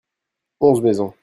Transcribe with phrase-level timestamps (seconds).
[0.59, 1.13] onze maisons.